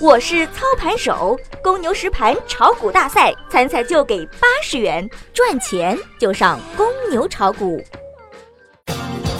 [0.00, 7.84] 我是操盘手，公牛实盘炒股大赛参赛就给八十元，赚钱就上公牛炒股。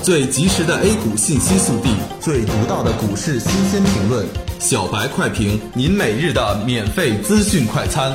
[0.02, 4.26] 最及时的 A 股信息速递，最独到的股市新鲜评论，
[4.58, 8.14] 小白快评，您每日的免费资讯快餐。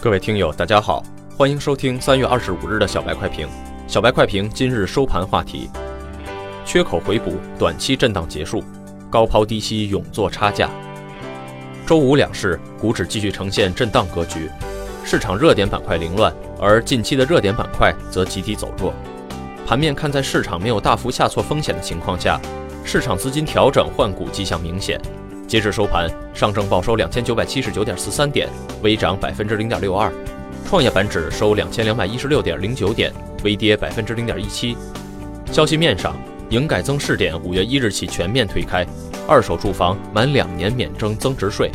[0.00, 1.02] 各位听友，大家好，
[1.36, 3.46] 欢迎收听三月二十五日的小白快评。
[3.86, 5.68] 小白快评今日收盘话题：
[6.68, 8.62] 缺口回补，短期震荡结束，
[9.08, 10.68] 高抛低吸，勇做差价。
[11.86, 14.50] 周五两市，股指继续呈现震荡格局，
[15.02, 16.30] 市场热点板块凌乱。
[16.60, 18.92] 而近期的热点板块则集体走弱，
[19.66, 22.38] 盘面看在市场没有大幅下挫风险的情况下，
[22.84, 25.00] 市场资金调整换股迹象明显。
[25.46, 28.46] 截至收盘，上证报收两千九百七十九点四三点，
[28.82, 30.10] 微涨百分之零点六二；
[30.68, 33.10] 创业板指收两千两百一十六点零九点，
[33.42, 34.76] 微跌百分之零点一七。
[35.50, 36.14] 消息面上，
[36.50, 38.86] 营改增试点五月一日起全面推开，
[39.26, 41.70] 二手住房满两年免征增值税。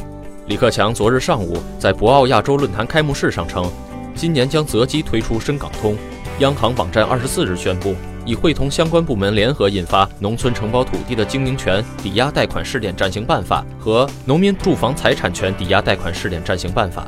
[0.47, 3.71] 李克强昨日上午在博鳌亚洲论坛开幕式上称。
[4.15, 5.97] 今年将择机推出深港通。
[6.39, 17.07] 央行网站二十四日宣布，已会同相关部门联合印发《农村承包土地的经营权抵押贷款试点暂行办法》和《农民住房财产权抵押贷款试点暂行办法》，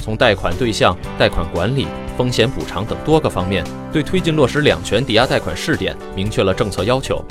[0.00, 7.22] 从贷款对象、贷款管理、风险补偿等多个方面，对推进落实两全抵押贷款试点明确了政策要求。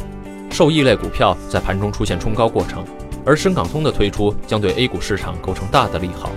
[0.52, 2.86] 受益类股票在盘中出现冲高过程，
[3.26, 6.32] 而深港通的推出将对 A 股市场构成大的利好。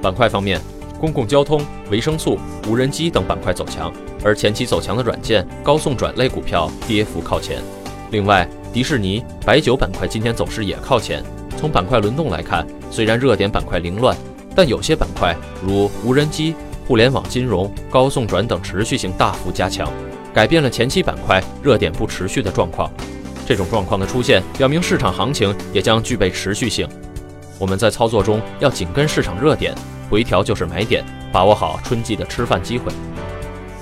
[0.00, 0.60] 板块方面。
[1.00, 7.60] 公共交通、维生素、无人机等板块走强，而前期走强的软件、高送转类股票跌幅靠前。
[8.12, 11.20] 另外，迪士尼、白酒板块今天走势也靠前。
[11.56, 14.16] 从板块轮动来看，虽然热点板块凌乱，
[14.54, 15.36] 但有些板块
[15.66, 16.54] 如无人机、
[16.86, 19.90] 互联网金融、高送转等持续性大幅加强，
[20.34, 22.90] 改变了前期板块热点不持续的状况。
[23.46, 26.88] 这种状况的出现，表明市场行情也将具备持续性。
[27.58, 29.74] 我们在操作中要紧跟市场热点。
[30.10, 31.02] 回调就是买点，
[31.32, 32.92] 把握好春季的吃饭机会。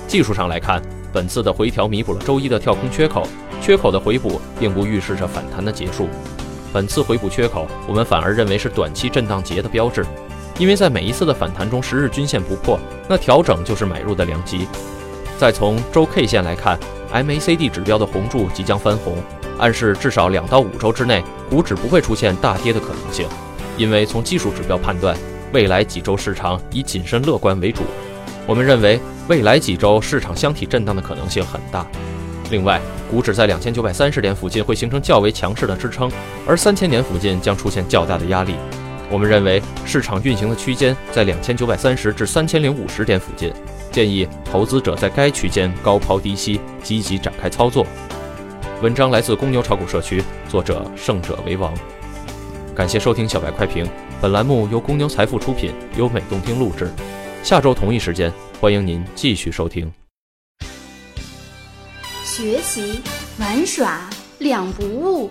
[0.07, 0.81] 技术上来看，
[1.13, 3.27] 本次的回调弥补了周一的跳空缺口，
[3.61, 6.09] 缺口的回补并不预示着反弹的结束。
[6.73, 10.07] 本次回补缺口，我们反而认为是短期震荡节的标志，
[10.59, 12.79] 因为在每一次的反弹中，十日均线不破，
[13.09, 14.67] 那调整就是买入的良机。
[15.39, 16.79] 再从周 K 线来看
[17.13, 19.17] ，MACD 指标的红柱即将翻红，
[19.59, 23.27] 暗示至少两到五周之内，股指不会出现大跌的可能性，
[23.79, 25.17] 因为从技术指标判断。
[25.53, 27.83] 未来几周市场以谨慎乐观为主，
[28.47, 31.85] 我们认为未来几周市场箱体震荡的可能性很大。
[32.53, 32.81] 另外，
[33.11, 36.09] 股指在两千九百三十点附近会形成较为强势的支撑，
[36.47, 38.55] 而三千点附近将出现较大的压力。
[39.11, 43.53] 我们认为市场运行的区间在两千九百三十至三千零五十点附近，
[43.91, 47.85] 建议投资者在该区间高抛低吸，积极展开操作。
[48.81, 51.75] 文章来自公牛炒股社区，作者胜者为王。
[52.73, 53.85] 感谢收听小白快评。
[54.23, 56.89] 本栏目由公牛财富出品，由美动听录制。
[57.43, 59.93] 下周同一时间，欢迎您继续收听。
[62.23, 63.03] 学习
[63.39, 65.31] 玩耍两不误。